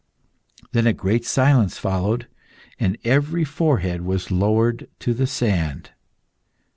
[0.71, 2.25] Then a great silence followed,
[2.79, 5.91] and every forehead was lowered to the sand.